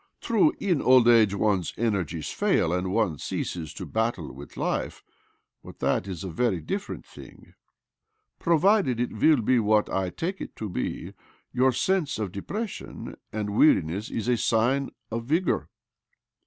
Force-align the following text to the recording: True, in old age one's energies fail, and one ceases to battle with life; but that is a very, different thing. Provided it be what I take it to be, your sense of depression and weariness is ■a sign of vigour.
True, 0.19 0.51
in 0.59 0.81
old 0.81 1.07
age 1.07 1.35
one's 1.35 1.75
energies 1.77 2.29
fail, 2.29 2.73
and 2.73 2.91
one 2.91 3.19
ceases 3.19 3.71
to 3.75 3.85
battle 3.85 4.33
with 4.33 4.57
life; 4.57 5.03
but 5.63 5.77
that 5.77 6.07
is 6.07 6.23
a 6.23 6.29
very, 6.31 6.59
different 6.59 7.05
thing. 7.05 7.53
Provided 8.39 8.99
it 8.99 9.19
be 9.45 9.59
what 9.59 9.91
I 9.91 10.09
take 10.09 10.41
it 10.41 10.55
to 10.55 10.67
be, 10.69 11.13
your 11.53 11.71
sense 11.71 12.17
of 12.17 12.31
depression 12.31 13.13
and 13.31 13.55
weariness 13.55 14.09
is 14.09 14.27
■a 14.27 14.39
sign 14.39 14.89
of 15.11 15.25
vigour. 15.25 15.69